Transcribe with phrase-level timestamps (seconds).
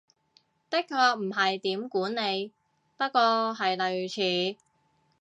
[0.71, 2.51] 的確唔係點管理，
[2.97, 4.09] 不過係類
[4.51, 4.57] 似